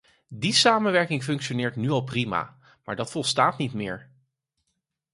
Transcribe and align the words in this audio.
Die 0.29 0.51
samenwerking 0.53 1.23
functioneert 1.23 1.75
nu 1.75 1.89
al 1.89 2.03
prima, 2.03 2.57
maar 2.83 2.95
dat 2.95 3.11
volstaat 3.11 3.57
niet 3.57 3.73
meer. 3.73 4.09